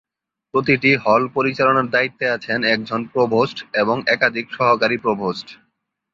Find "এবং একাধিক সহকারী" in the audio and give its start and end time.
3.73-4.97